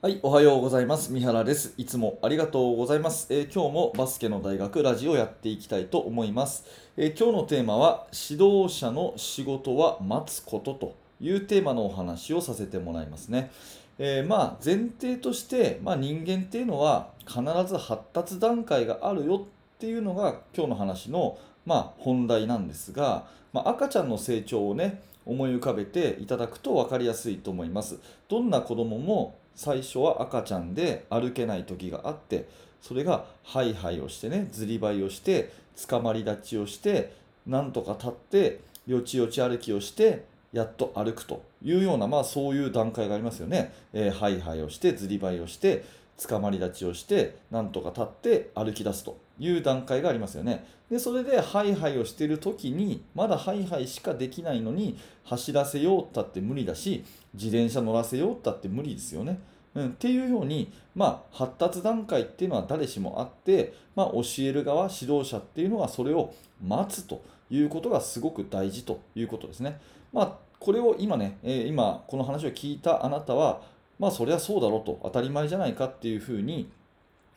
[0.00, 1.12] はい、おはようございます。
[1.12, 1.74] 三原です。
[1.76, 3.26] いつもありがとうございます。
[3.30, 6.66] えー今日もバスケの大学ラジオやっていきたいと思います。
[6.96, 13.50] えー今日のテーマは指導者の仕事は待つことというテーマのお話をさせてもらいますね。
[13.98, 27.98] えーまあ前提として、まあ、人間っていうのは必ず発達段階があるよっていうのが今日の話のまあ本題なんですが、まあ、赤ちゃんの成長をね思い浮かべていただくと分かりやすいと思います。
[28.28, 32.48] どんな子供も最初は赤ちゃんで歩けない時があって
[32.80, 37.12] それがハイハイをしてねずりばいをしてつかまり立ちをして
[37.44, 45.84] なんとか立ってよちよち歩きをしてやっと歩くというようなまあそういう段階がありますよね、えーハイハイをしてずりばいをして
[46.26, 57.04] つかまり立ちをしてなんとか立って歩き出すという段階がありますよねでそれでハイハイをしている時にまだハイハイしかできないのに走らせようったって無理だし
[57.34, 59.38] 自転車乗らせようったって無理ですよね。
[59.74, 66.32] うん、っていうように、まあ、発達段階っていうのは誰しもあって、まあ、教える側指導者っていうのはそれを
[66.66, 69.78] 待つということがすごく大事ということですね。
[70.12, 73.60] まあ、これを今ね、えー今この話を聞いたあなたは、
[73.98, 76.70] まあ、そりゃそうだろうと当たり前じゃないかっていうふうに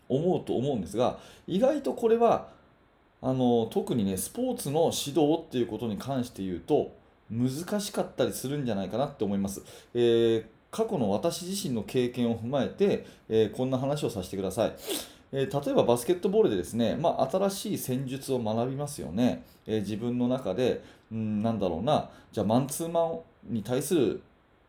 [0.09, 2.50] 思うと思うんですが意外とこれは
[3.22, 6.92] あの特にねスポーツの指導っていうことに関して言うと
[7.30, 9.62] 難しかったりするんじゃないかなって思います。
[9.94, 14.73] えー過去の私自身の経験を踏まえて、えーこんな話をさせてください。
[15.34, 19.44] えー例えばバスケットボールでですね、まあ、新しい戦術を学びますよね。
[19.68, 20.81] えー自分の中で、
[21.12, 23.20] うん、なんだろうな、じゃあマンツーマン
[23.53, 24.22] に対する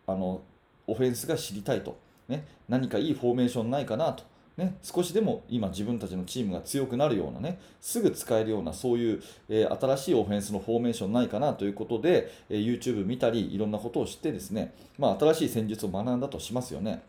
[0.09, 0.41] あの
[0.87, 4.25] オフェンスが知りたいと、ね、何かいいフォーメーションないかなと、
[4.57, 17.03] ね、少しでも今自分たちのチームが強くなるようなね、すぐ使えるようなそういう、えー新しいオフェンスのフォーメーションないかなということで、えー YouTube 見たりいろんなことを知ってですね、まあ、新しい戦術を学んだとしますよね。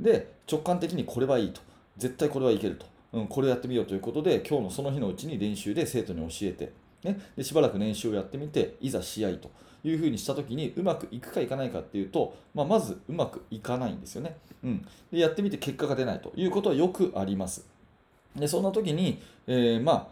[0.00, 1.60] で、直感的にこれはいいと。
[1.96, 2.86] 絶対これはいけると。
[3.12, 6.72] うん、これをやってみようということで、今日のその日のうちに練習で生徒に教えて、
[7.02, 9.50] ね、でしばらく練習をやってみて、いざ試合と。
[9.84, 14.36] いうふうにしたときに、うまくいくかいかないかっていうと、まあ、まずうまくいかないんですよね。
[14.62, 15.20] うん、で。
[15.20, 16.32] やってみて結果が出ないと。
[16.36, 17.66] いうことはよくあります。
[18.36, 20.06] で、そんな時に、えーまあ、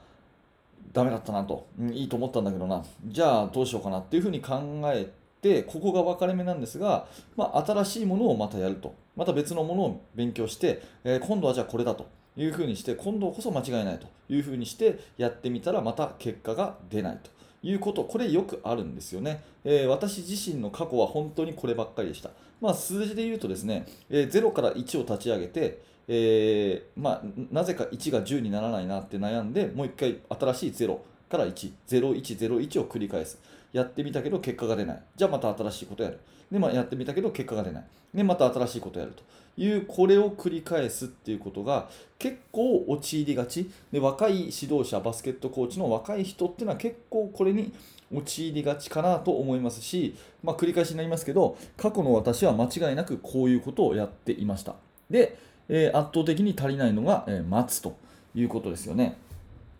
[0.92, 5.10] ダメだったなと、うんいいと思ったんだけどな、じゃあどうしようかなっていうふうに考え
[5.42, 7.06] て、ここが分かれ目なんですが、
[7.36, 12.06] まあ、新しいものをまたやると、また別のものを勉強して、えー今度はじゃあこれだと。
[12.38, 14.06] いうふうにして、今度こそ間違いないと。
[14.28, 17.30] いうふうにしてやってみたら、また結果が出ないと。
[17.62, 19.42] いうこと、これよくあるんですよね。
[19.64, 22.30] えー私自身の過去は本当にこればっかりでした。
[22.60, 30.98] まあ、数字で言うとですね、えー0から1を立ち上げて、えーまあ、なぜか1が10にならないなって悩んで、もう一回新しい0
[31.28, 33.38] から1、0101を繰り返す。
[33.72, 35.02] やってみたけど結果が出ない。
[35.16, 36.20] じゃあまた新しいことやる。
[36.50, 37.84] で、まあ、やってみたけど結果が出ない。
[38.14, 39.22] で、また新しいことやると
[39.60, 43.70] いう、これを繰り返すっていうことが結構陥りがち。
[43.92, 47.72] で、若い指導者、バスケットコーチの若い人っていうのは結構これに
[48.14, 54.76] 陥りがちかなと思いますし、まあ、繰り返しになりますけど、過去の私は間違いなくこういうことをやっていました。
[55.10, 55.36] で、
[55.68, 57.96] えー圧倒的に足りないのが、えー待つと
[58.34, 59.18] いうことですよね。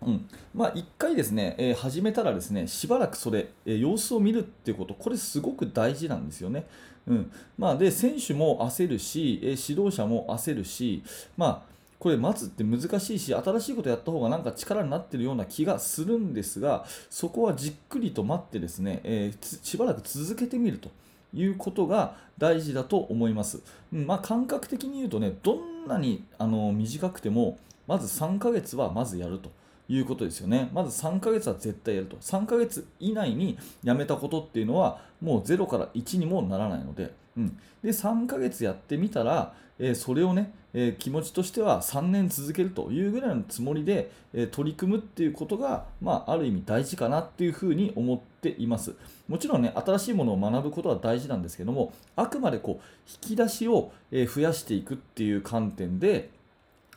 [0.07, 6.67] うんまあ、1回ですね、えー始めたらですね、しばらくそれ、えー様子を見るっていうこと、これすごく大事なんですよね。
[7.07, 11.03] うんまあ、で、選手も焦るし、えー指導者も焦るし、
[11.37, 20.91] まあ、これ待つって難しいし、新しいことやった方がなんか力になってるような気がするんですが、そこはじっくりと待ってですね、えしばらく続けてみると。
[21.35, 23.61] いうことが大事だと思います。
[23.93, 29.51] まあ、感覚的に言うとね、どんなにあの短くても、まず3ヶ月はまずやると
[29.89, 30.71] いうことですよね。
[30.73, 32.17] まず3ヶ月は絶対やると。
[32.17, 48.95] 3ヶ月以内にやめたことっていうのは、もう0から1にもならないので、うん、で3ヶ月やってみたら、えーそれをね、えー気持ちとしては3年続けるというぐらいのつもりで、えー取り組むっていうことが、まあ、ある意味大事かなっていうふうに思っています。
[49.27, 56.31] もちろんね、新しいものを学ぶことは大事なんですけども、あくまでこう引き出しを増やしていくっていう観点で、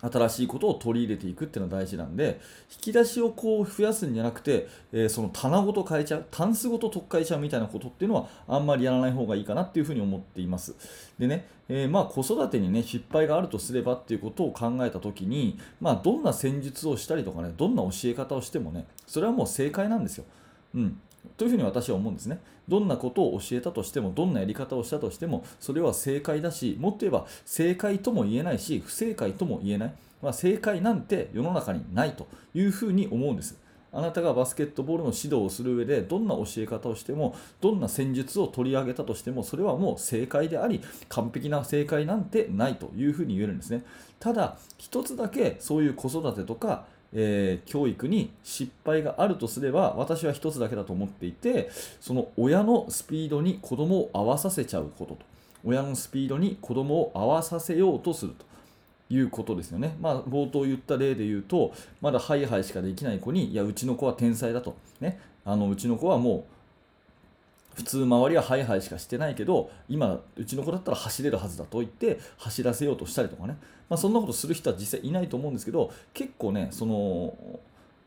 [0.02, 2.40] 新しいことを取り入れていくっていうのは大事なんで、
[2.72, 10.74] 引き出しをこう増やすんじゃなくて、えーその棚ごと変えちゃう、タンスごと取っ換えちゃうみたいなことっていうのは、あんまりやらない方がいいかなっていうふうに思っています。
[11.18, 20.24] でね、えーまあ子育てにね、失敗があるとすればっていうことを考えたときに、まあどんな戦術をしたりとかね、どんな教え方をしてもね、それはもう正解なんですよ。
[20.74, 21.00] うん。
[21.36, 22.40] というふうに私は思うんですね。
[22.68, 29.94] どんなことを教えたとしても、どんなやり方をしたとしても、それは正解だし、もっと言えば正解とも言えないし、不正解とも言えない。
[30.22, 33.60] まあ、正解なんて世の中にないというふうに思うんです。
[33.94, 40.80] あなたがバスケットボールの指導をする上でどんな教え方をしてもどんな戦術を取り上げたとしてもそれはもう正解であり
[41.10, 43.84] 完璧な正解なんてないというふうに言えるんですね
[44.18, 51.70] ただ一つだけそういう子育てとかえー、教育に失敗があるとすれば私は一つだけだと思っていて
[52.00, 55.18] その親のスピードに子供を合わさせちゃうことと
[55.64, 58.46] 親のスピードに子供を合わさせようとすると
[59.12, 59.96] いうことですよね。
[60.00, 64.74] まあ、冒頭言った例で言うと、まだハイハイしかできない子に、いや、うちの子は天才だと。
[65.00, 66.44] ね、あのうちの子はもう、
[67.74, 73.56] 普通周りはハイハイしかしてないけど、今、うちの子だったら走れるはずだと言って、走らせようとしたりとかね、
[73.88, 77.34] まあ、そんなことする人は実際いないと思うんですけど、結構ね、その、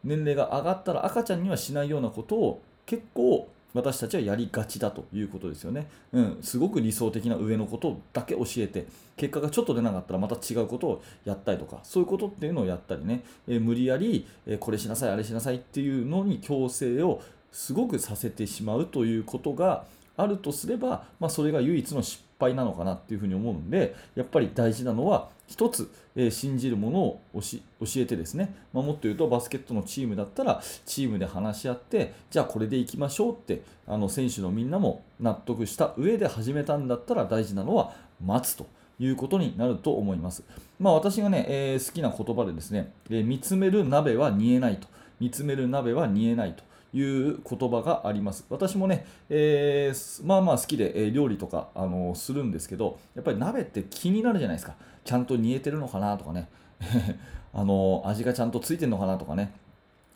[0.04, 5.88] 年齢が上がったら赤ちゃんにはしないようなことを結構私たちはやりがちだということですよね。
[6.14, 8.86] うん、すごく理想的な上のことだけ教えて、
[9.18, 17.22] 結果がちょっと出なかったらまた違うことをやったりとか、そういうことっていうのをやったりね、えー、無理やり、えー、これしなさい、あれしなさいっていうのに強制を
[17.56, 19.86] すごくさせてしまうということが
[20.18, 27.60] あるとすれば、まあ、それが唯一の失敗なのかなっていうふうに思うんで、やっぱり大事なのは、一つ、えー、信じるものを教
[27.96, 37.94] えてですね、まあ、もっと言うとバスケットのチームだったらチームで話し合ってじゃあこれでいきましょうってあの選手のみんなも納得した上で始めたんだったら大事なのは
[38.26, 38.66] 待つと
[38.98, 40.44] いうことになると思います。
[40.80, 44.88] まあ、私がね、えー、好きな言葉でですね、えー、見つめる鍋は煮えないと。
[45.20, 46.64] 見つめる鍋は煮えないと。
[46.96, 48.46] いう言葉があります。
[48.50, 54.76] 私もね、えー、まあまあ好きで、え料理とか、あのするんですけど、やっぱり鍋って気になるじゃないですか。
[55.04, 56.48] ちゃんと煮えてるのかなとかね、
[57.54, 59.52] あの味がちゃんとついてるのかなとかね、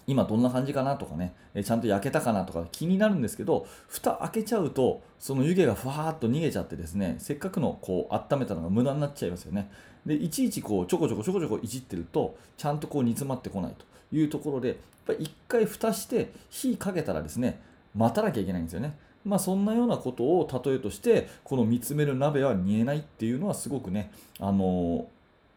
[0.07, 9.69] 今どんな感じかなとかね、えちゃんと焼けたかなとか気になるんですけど、蓋開けちゃうと、その湯気がふわーっと逃げちゃってですね、せっかくのこう温めたのが無駄になっちゃいますよね。
[10.05, 14.77] で、いちいちこうちょこちょこちょこちょこいじってると、ちゃんとこう煮詰まってこないというところで、やっ
[15.07, 17.59] ぱり一回蓋して火かけたらですね、
[17.95, 18.95] 待たなきゃいけないんですよね。
[19.25, 25.07] まあ、そんなようなことを例えとしてこの見つめる鍋は煮えないっていうのはすごくねあの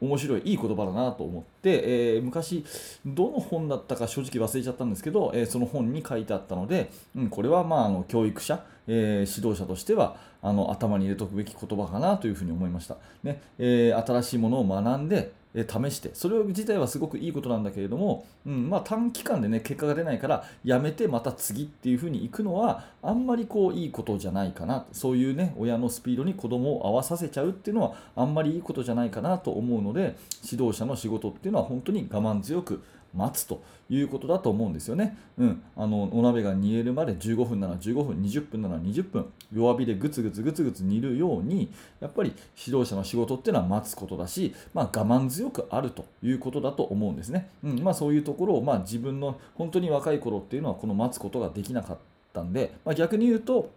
[0.01, 2.65] 面白いいい言葉だなと思って、えー、昔
[3.07, 30.17] どの本だったか正直忘れちゃったんですけど、えー、その本に書いてあったので、うん、これはまああの教育者、えー、指導者としてはあの頭に入れておくべき言葉かなというふうに思いました、ねえ新しいものを学んで試してそれ自体はすごくいいことなんだけれども、うんまあ、短期間で、ね、結果が出ないからやめてまた次っていうふうにいくのはあんまりこういいことじゃないかなそういう、ね、親のスピードに子供を合わさせちゃうっていうのはあんまりいいことじゃないかなと思うので
[30.51, 32.83] 指導者の仕事っていうのは本当に我慢強く
[33.14, 35.17] 待つということだと思うんですよね。
[35.38, 41.70] うん、あのお鍋が煮えるまで15分なら15分、20分なら20分、弱火でぐつぐつぐつぐつ煮るように、
[42.00, 47.49] やっぱり指導者の仕事っていうのは待つことだし、まあ、我慢強くあるということだと思うんですね。
[47.62, 51.99] うんまあ、そういうところを、まあ、自分の本当に若い頃っていうのはこの待つことができなかっ
[52.32, 53.70] たんで、まあ、逆に言うと、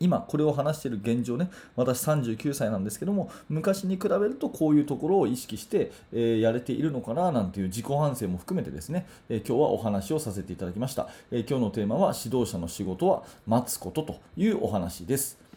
[0.00, 15.47] 今これを話している現状ね私39歳なんですけども昔に比べるとこういうところを意識して、えー、やれているのかななんていう自己反省も含めてですね、えー、今日はお話をさせていただきました、えー、今日のテーマは指導者の仕事は待つことというお話です。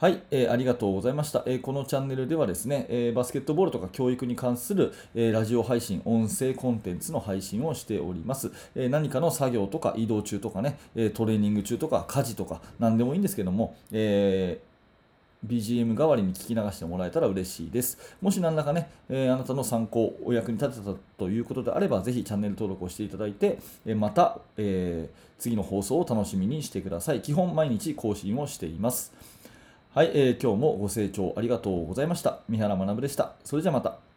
[0.00, 14.58] はい、えー、ありがとうございました、えー、このチャンネルではですね、えー、バスケットボールとか教育に関する、えラジオ配信、音声コンテンツの配信をしております、え何かの作業とか移動中とかね、えトレーニング中とか家事とか何でもいいんですけども、え
[15.46, 18.16] BGM 代わりに聞き流してもらえたら嬉しいです。
[18.22, 27.20] もし何らかね、えー、あなたの参考、お役に立てたということであれば、ぜひチャンネル登録をしていただいて、えまた、えー、次の放送を楽しみにしてください。
[27.20, 29.12] 基本毎日更新をしています。
[29.92, 32.42] はい、えー、今日もご清聴ありがとうございました。
[32.48, 33.32] 三原学でした。
[33.42, 34.09] それじゃまた。